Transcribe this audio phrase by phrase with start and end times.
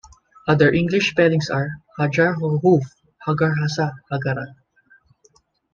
[0.47, 1.69] Other English spellings are
[1.99, 2.81] "hajar hofuf,
[3.27, 4.55] hagar hasa' hagara".